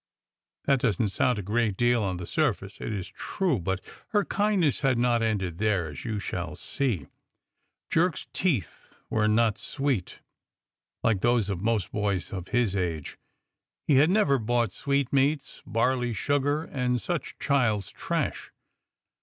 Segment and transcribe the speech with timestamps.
[0.65, 4.79] That doesn't sound a great deal on the surface, it is true, but her kindness
[4.79, 7.05] had not ended there, as you shall see.
[7.91, 10.19] Jerk's teeth were not sweet,
[11.03, 13.19] like those of most boys of his age;
[13.85, 18.49] he never bought sweetmeats, barley sugar, and such child's trash.